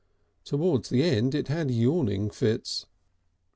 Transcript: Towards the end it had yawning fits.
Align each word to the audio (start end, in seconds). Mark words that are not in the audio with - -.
Towards 0.45 0.89
the 0.89 1.03
end 1.03 1.35
it 1.35 1.47
had 1.47 1.69
yawning 1.69 2.31
fits. 2.31 2.87